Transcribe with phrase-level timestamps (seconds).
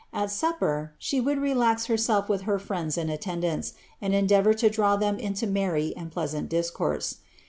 [0.11, 4.95] At supper, she would relax herself with her friends and attendants, and endeavour to draw
[4.95, 7.17] them into merry and pleasant discourse.